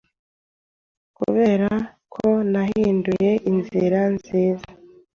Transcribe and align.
Kuberako 1.17 2.25
nahinduye 2.51 3.31
inzira 3.51 3.99
nziza 4.15 4.67